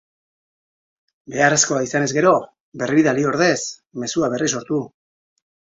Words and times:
Beharrezkoa 1.33 1.83
izanez 1.89 2.09
gero, 2.19 2.33
birbidali 2.83 3.29
ordez, 3.35 3.55
mezu 4.07 4.27
berria 4.27 4.51
sortu. 4.59 4.85